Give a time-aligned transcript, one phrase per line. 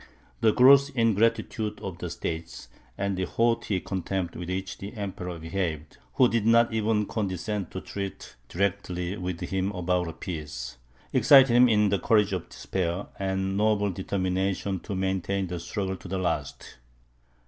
[0.39, 5.99] The gross ingratitude of the States, and the haughty contempt with which the Emperor behaved,
[6.15, 10.77] (who did not even condescend to treat directly with him about a peace,)
[11.13, 15.97] excited in him the courage of despair, and a noble determination to maintain the struggle
[15.97, 16.77] to the last.